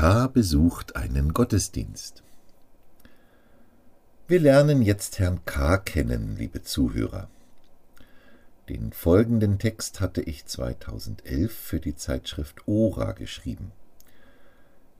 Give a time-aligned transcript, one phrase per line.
[0.00, 0.28] K.
[0.28, 2.22] besucht einen Gottesdienst.
[4.28, 5.76] Wir lernen jetzt Herrn K.
[5.76, 7.28] kennen, liebe Zuhörer.
[8.70, 13.72] Den folgenden Text hatte ich 2011 für die Zeitschrift Ora geschrieben.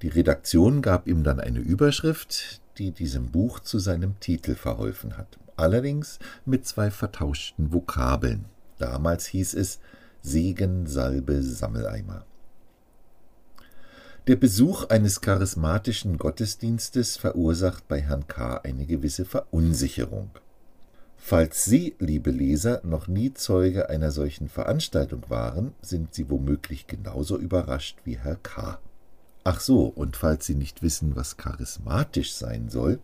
[0.00, 5.38] Die Redaktion gab ihm dann eine Überschrift, die diesem Buch zu seinem Titel verholfen hat,
[5.56, 8.46] allerdings mit zwei vertauschten Vokabeln.
[8.78, 9.78] Damals hieß es
[10.22, 12.24] Segen, Salbe, Sammeleimer.
[14.26, 18.56] Der Besuch eines charismatischen Gottesdienstes verursacht bei Herrn K.
[18.56, 20.30] eine gewisse Verunsicherung.
[21.16, 27.38] Falls Sie, liebe Leser, noch nie Zeuge einer solchen Veranstaltung waren, sind Sie womöglich genauso
[27.38, 28.80] überrascht wie Herr K.
[29.44, 32.98] Ach so, und falls Sie nicht wissen, was charismatisch sein soll,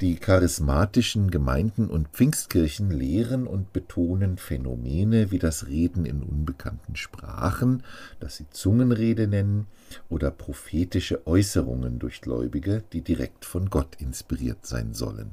[0.00, 7.82] die charismatischen Gemeinden und Pfingstkirchen lehren und betonen Phänomene wie das Reden in unbekannten Sprachen,
[8.20, 9.66] das sie Zungenrede nennen,
[10.08, 15.32] oder prophetische Äußerungen durch Gläubige, die direkt von Gott inspiriert sein sollen.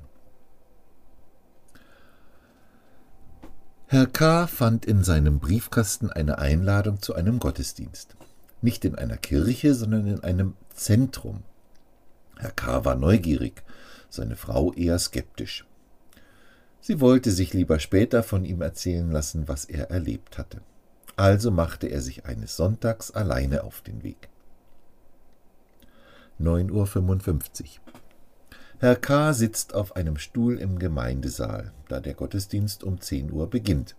[3.87, 4.47] Herr K.
[4.47, 8.15] fand in seinem Briefkasten eine Einladung zu einem Gottesdienst.
[8.61, 11.43] Nicht in einer Kirche, sondern in einem Zentrum.
[12.37, 12.83] Herr K.
[12.83, 13.64] war neugierig
[14.15, 15.65] seine Frau eher skeptisch.
[16.81, 20.61] Sie wollte sich lieber später von ihm erzählen lassen, was er erlebt hatte.
[21.15, 24.29] Also machte er sich eines Sonntags alleine auf den Weg.
[26.39, 27.67] 9.55 Uhr.
[28.79, 29.33] Herr K.
[29.33, 33.95] sitzt auf einem Stuhl im Gemeindesaal, da der Gottesdienst um 10 Uhr beginnt.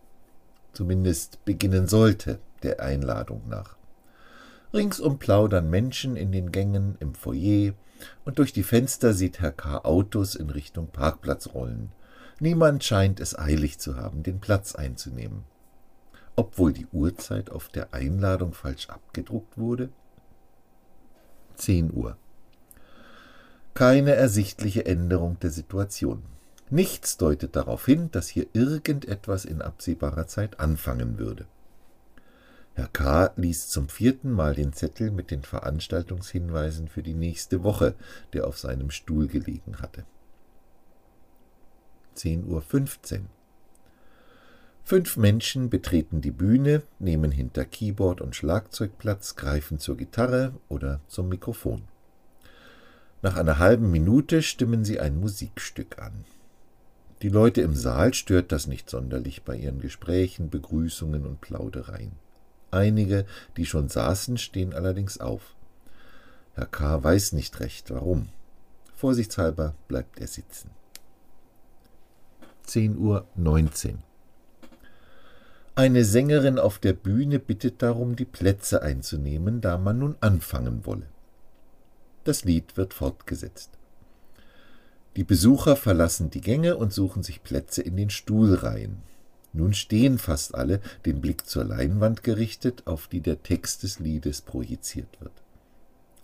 [0.75, 3.77] Zumindest beginnen sollte, der Einladung nach.
[4.75, 7.73] Ringsum plaudern Menschen in den Gängen, im Foyer,
[8.25, 9.79] und durch die Fenster sieht Herr K.
[9.79, 11.93] Autos in Richtung Parkplatz rollen.
[12.39, 15.45] Niemand scheint es eilig zu haben, den Platz einzunehmen.
[16.35, 19.89] Obwohl die Uhrzeit auf der Einladung falsch abgedruckt wurde?
[21.57, 22.17] 10 Uhr.
[23.73, 26.23] Keine ersichtliche Änderung der Situation.
[26.69, 31.47] Nichts deutet darauf hin, dass hier irgendetwas in absehbarer Zeit anfangen würde.
[32.77, 33.33] Herr K.
[33.37, 37.95] liest zum vierten Mal den Zettel mit den Veranstaltungshinweisen für die nächste Woche,
[38.35, 40.05] der auf seinem Stuhl gelegen hatte.
[42.17, 42.45] 10.15
[43.15, 43.27] Uhr.
[44.85, 51.01] Fünf Menschen betreten die Bühne, nehmen hinter Keyboard und Schlagzeug Platz, greifen zur Gitarre oder
[51.09, 51.85] zum Mikrofon.
[53.23, 56.27] Nach einer halben Minute stimmen sie ein Musikstück an.
[57.23, 62.26] Die Leute im Saal stört das nicht sonderlich bei ihren Gesprächen, Begrüßungen und Plaudereien.
[62.77, 63.25] Einige,
[63.57, 65.55] die schon saßen, stehen allerdings auf.
[66.55, 67.03] Herr K.
[67.03, 68.29] weiß nicht recht, warum.
[68.95, 70.71] Vorsichtshalber bleibt er sitzen.
[72.67, 73.99] 10.19 Uhr.
[75.75, 81.07] Eine Sängerin auf der Bühne bittet darum, die Plätze einzunehmen, da man nun anfangen wolle.
[82.25, 83.71] Das Lied wird fortgesetzt.
[85.17, 89.03] Die Besucher verlassen die Gänge und suchen sich Plätze in den Stuhlreihen.
[89.57, 94.43] Nun stehen fast alle, den Blick zur Leinwand gerichtet, auf die der Text des Liedes
[94.43, 95.33] projiziert wird.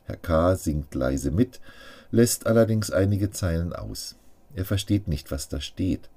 [0.04, 0.54] Herr K.
[0.56, 1.59] singt leise mit,
[2.10, 4.16] lässt allerdings einige Zeilen aus.
[4.54, 6.10] Er versteht nicht, was da steht.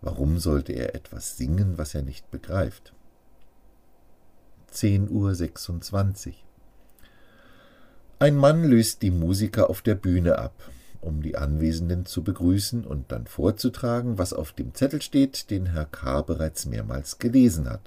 [0.00, 2.92] Warum sollte er etwas singen, was er nicht begreift?
[4.72, 6.34] 10.26 Uhr.
[8.20, 10.54] Ein Mann löst die Musiker auf der Bühne ab
[11.00, 15.86] um die Anwesenden zu begrüßen und dann vorzutragen, was auf dem Zettel steht, den Herr
[15.86, 16.22] K.
[16.22, 17.82] bereits mehrmals gelesen hat.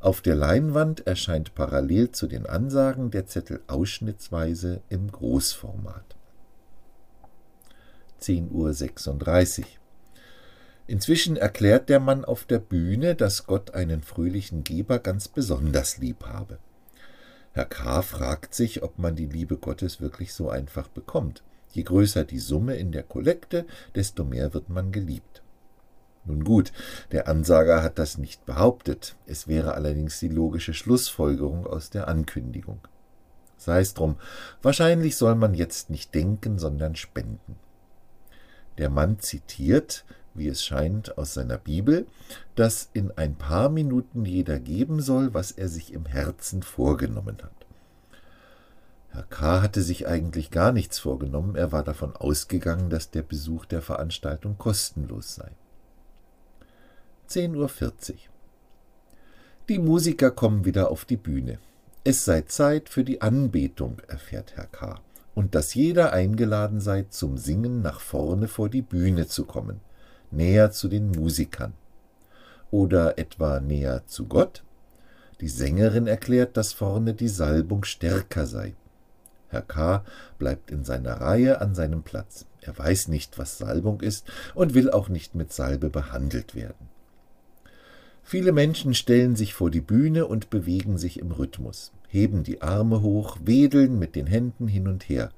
[0.00, 6.16] Auf der Leinwand erscheint parallel zu den Ansagen der Zettel ausschnittsweise im Großformat.
[8.20, 9.66] 10.36 Uhr.
[10.86, 16.26] Inzwischen erklärt der Mann auf der Bühne, dass Gott einen fröhlichen Geber ganz besonders lieb
[16.26, 16.58] habe.
[17.52, 18.02] Herr K.
[18.02, 21.42] fragt sich, ob man die Liebe Gottes wirklich so einfach bekommt.
[21.74, 23.66] Je größer die Summe in der Kollekte,
[23.96, 25.42] desto mehr wird man geliebt.
[26.24, 26.72] Nun gut,
[27.10, 32.78] der Ansager hat das nicht behauptet, es wäre allerdings die logische Schlussfolgerung aus der Ankündigung.
[33.56, 34.16] Sei es drum,
[34.62, 37.56] wahrscheinlich soll man jetzt nicht denken, sondern spenden.
[38.78, 42.06] Der Mann zitiert, wie es scheint, aus seiner Bibel,
[42.54, 47.63] dass in ein paar Minuten jeder geben soll, was er sich im Herzen vorgenommen hat.
[49.14, 49.62] Herr K.
[49.62, 54.58] hatte sich eigentlich gar nichts vorgenommen, er war davon ausgegangen, dass der Besuch der Veranstaltung
[54.58, 55.52] kostenlos sei.
[57.28, 58.18] 10.40 Uhr.
[59.68, 61.60] Die Musiker kommen wieder auf die Bühne.
[62.02, 65.00] Es sei Zeit für die Anbetung, erfährt Herr K.,
[65.36, 69.80] und dass jeder eingeladen sei, zum Singen nach vorne vor die Bühne zu kommen,
[70.32, 71.74] näher zu den Musikern.
[72.72, 74.64] Oder etwa näher zu Gott?
[75.40, 78.74] Die Sängerin erklärt, dass vorne die Salbung stärker sei.
[79.54, 80.04] Herr K.
[80.36, 82.44] bleibt in seiner Reihe an seinem Platz.
[82.60, 86.88] Er weiß nicht, was Salbung ist und will auch nicht mit Salbe behandelt werden.
[88.24, 93.00] Viele Menschen stellen sich vor die Bühne und bewegen sich im Rhythmus, heben die Arme
[93.00, 95.30] hoch, wedeln mit den Händen hin und her.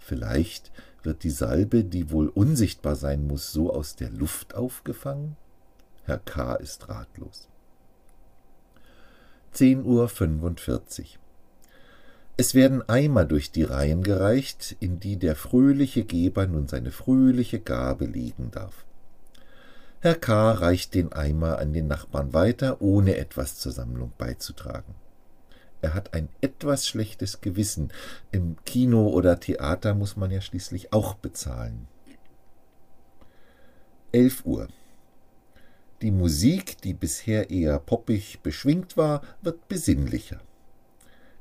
[0.00, 0.72] Vielleicht
[1.04, 5.36] wird die Salbe, die wohl unsichtbar sein muss, so aus der Luft aufgefangen?
[6.02, 6.56] Herr K.
[6.56, 7.48] ist ratlos.
[9.54, 11.06] 10.45 Uhr.
[12.38, 17.60] Es werden Eimer durch die Reihen gereicht, in die der fröhliche Geber nun seine fröhliche
[17.60, 18.84] Gabe legen darf.
[20.00, 20.52] Herr K.
[20.52, 24.94] reicht den Eimer an den Nachbarn weiter, ohne etwas zur Sammlung beizutragen.
[25.80, 27.90] Er hat ein etwas schlechtes Gewissen.
[28.32, 31.88] Im Kino oder Theater muss man ja schließlich auch bezahlen.
[34.12, 34.68] 11 Uhr.
[36.02, 40.40] Die Musik, die bisher eher poppig beschwingt war, wird besinnlicher.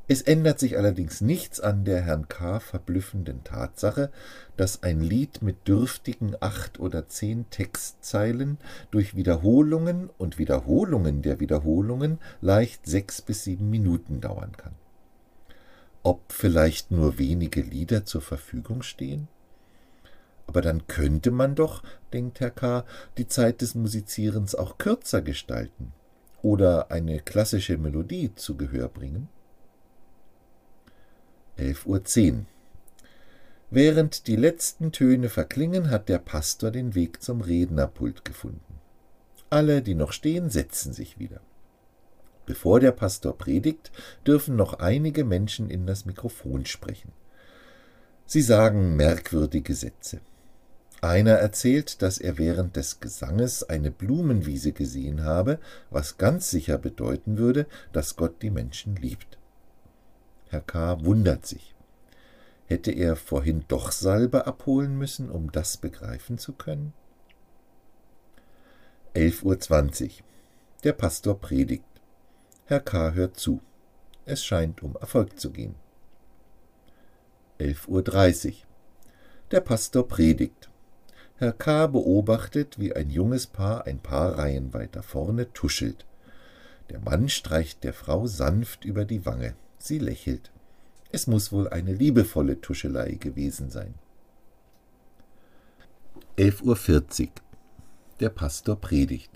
[0.08, 2.60] Es ändert sich allerdings nichts an der Herrn K.
[2.60, 4.12] verblüffenden Tatsache,
[4.56, 8.60] dass ein Lied mit dürftigen acht oder zehn Textzeilen
[8.92, 14.74] durch Wiederholungen und Wiederholungen der Wiederholungen leicht sechs bis sieben Minuten dauern kann.
[16.04, 19.28] Ob vielleicht nur wenige Lieder zur Verfügung stehen?
[20.46, 21.82] Aber dann könnte man doch,
[22.14, 22.86] denkt Herr K.,
[23.18, 25.94] die Zeit des Musizierens auch kürzer gestalten
[26.44, 29.30] oder eine klassische Melodie zu Gehör bringen.
[31.58, 32.46] 11.10 Uhr.
[33.72, 38.80] Während die letzten Töne verklingen, hat der Pastor den Weg zum Rednerpult gefunden.
[39.50, 41.42] Alle, die noch stehen, setzen sich wieder.
[42.46, 43.92] Bevor der Pastor predigt,
[44.26, 47.12] dürfen noch einige Menschen in das Mikrofon sprechen.
[48.26, 50.20] Sie sagen merkwürdige Sätze.
[51.02, 55.60] Einer erzählt, dass er während des Gesanges eine Blumenwiese gesehen habe,
[55.90, 59.35] was ganz sicher bedeuten würde, dass Gott die Menschen liebt.
[60.50, 61.04] Herr K.
[61.04, 61.76] wundert sich.
[62.68, 66.94] Hätte er vorhin doch Salbe abholen müssen, um das begreifen zu können?
[69.14, 70.10] 11.20 Uhr.
[70.84, 71.86] Der Pastor predigt.
[72.66, 73.14] Herr K.
[73.14, 73.62] hört zu.
[74.26, 75.76] Es scheint um Erfolg zu gehen.
[77.60, 78.54] 11.30 Uhr.
[79.52, 80.70] Der Pastor predigt.
[81.38, 81.88] Herr K.
[81.88, 86.06] beobachtet, wie ein junges Paar ein paar Reihen weiter vorne tuschelt.
[86.90, 89.56] Der Mann streicht der Frau sanft über die Wange.
[89.78, 90.52] Sie lächelt.
[91.12, 93.94] Es muss wohl eine liebevolle Tuschelei gewesen sein.
[96.38, 97.30] 11.40 Uhr.
[98.20, 99.32] Der Pastor predigt.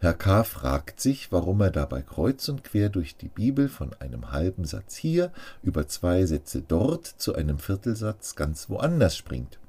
[0.00, 0.42] Herr K.
[0.42, 4.96] fragt sich, warum er dabei kreuz und quer durch die Bibel von einem halben Satz
[4.96, 5.32] hier
[5.62, 9.60] über zwei Sätze dort zu einem Viertelsatz ganz woanders springt.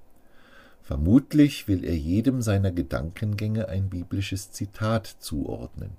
[0.82, 5.92] Vermutlich will er jedem seiner Gedankengänge ein biblisches Zitat zuordnen.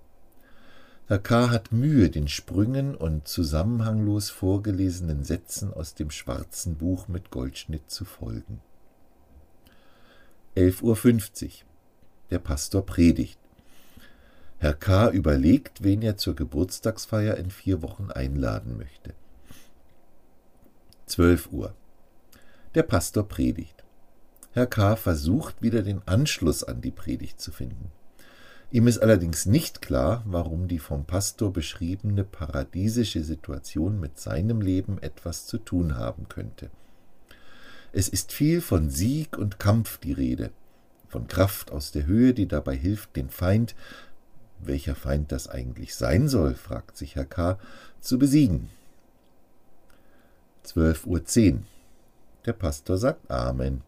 [1.07, 1.51] Herr K.
[1.51, 8.07] hat Mühe, den Sprüngen und zusammenhanglos vorgelesenen Sätzen aus dem schwarzen Buch mit Goldschnitt zu
[8.07, 8.63] folgen.
[10.57, 11.51] 11.50 Uhr.
[12.31, 13.39] Der Pastor predigt.
[14.57, 15.11] Herr K.
[15.11, 19.13] überlegt, wen er zur Geburtstagsfeier in vier Wochen einladen möchte.
[21.05, 21.75] 12 Uhr.
[22.75, 23.85] Der Pastor predigt.
[24.53, 24.97] Herr K.
[24.97, 27.93] versucht wieder den Anschluss an die Predigt zu finden.
[28.75, 35.01] Ihm ist allerdings nicht klar, warum die vom Pastor beschriebene paradiesische Situation mit seinem Leben
[35.01, 36.71] etwas zu tun haben könnte.
[37.93, 40.51] Es ist viel von Sieg und Kampf die Rede,
[41.07, 43.77] von Kraft aus der Höhe, die dabei hilft, den Feind,
[44.59, 47.61] welcher Feind das eigentlich sein soll, fragt sich Herr K.,
[48.01, 48.71] zu besiegen.
[50.67, 51.59] 12.10 Uhr.
[52.45, 53.83] Der Pastor sagt Amen.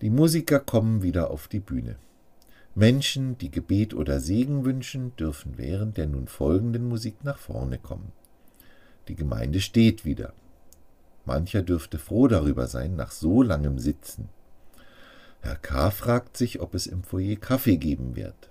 [0.00, 1.96] Die Musiker kommen wieder auf die Bühne.
[2.76, 8.10] Menschen, die Gebet oder Segen wünschen, dürfen während der nun folgenden Musik nach vorne kommen.
[9.06, 10.32] Die Gemeinde steht wieder.
[11.24, 14.28] Mancher dürfte froh darüber sein, nach so langem Sitzen.
[15.40, 15.90] Herr K.
[15.90, 18.50] fragt sich, ob es im Foyer Kaffee geben wird.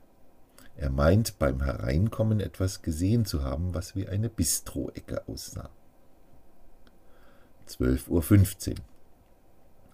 [0.75, 5.69] Er meint, beim Hereinkommen etwas gesehen zu haben, was wie eine Bistro-Ecke aussah.
[7.67, 8.75] 12.15 Uhr.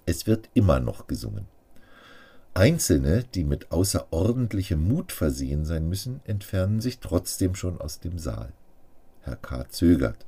[0.06, 1.48] Es wird immer noch gesungen.
[2.54, 8.52] Einzelne, die mit außerordentlichem Mut versehen sein müssen, entfernen sich trotzdem schon aus dem Saal.
[9.22, 9.70] Herr K.
[9.70, 10.26] zögert.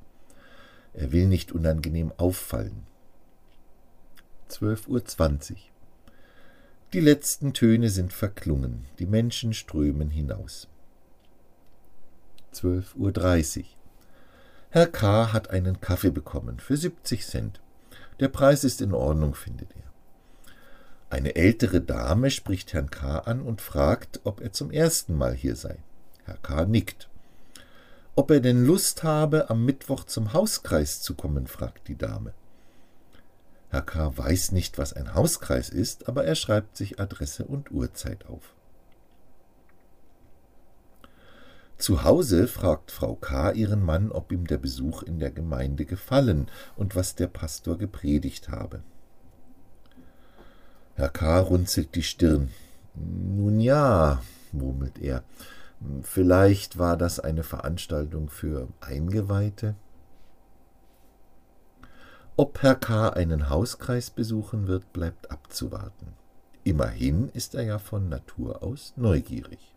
[0.94, 2.86] Er will nicht unangenehm auffallen.
[4.50, 5.58] 12.20 Uhr.
[6.94, 10.68] Die letzten Töne sind verklungen, die Menschen strömen hinaus.
[12.54, 13.66] 12.30 Uhr.
[14.70, 15.32] Herr K.
[15.32, 17.62] hat einen Kaffee bekommen für 70 Cent.
[18.20, 19.91] Der Preis ist in Ordnung, findet er.
[21.12, 23.20] Eine ältere Dame spricht Herrn K.
[23.20, 25.78] an und fragt, ob er zum ersten Mal hier sei.
[26.24, 26.64] Herr K.
[26.64, 27.10] nickt.
[28.16, 32.34] Ob er denn Lust habe, am Mittwoch zum Hauskreis zu kommen, fragt die Dame.
[33.72, 34.18] Herr K.
[34.18, 38.54] weiß nicht, was ein Hauskreis ist, aber er schreibt sich Adresse und Uhrzeit auf.
[41.78, 43.52] Zu Hause fragt Frau K.
[43.52, 48.48] ihren Mann, ob ihm der Besuch in der Gemeinde gefallen und was der Pastor gepredigt
[48.48, 48.82] habe.
[51.02, 51.40] Herr K.
[51.40, 52.52] runzelt die Stirn.
[52.94, 55.24] Nun ja, murmelt er,
[56.04, 59.74] vielleicht war das eine Veranstaltung für Eingeweihte.
[62.38, 63.10] Ob Herr K.
[63.10, 66.14] einen Hauskreis besuchen wird, bleibt abzuwarten.
[66.64, 69.71] Immerhin ist er ja von Natur aus neugierig.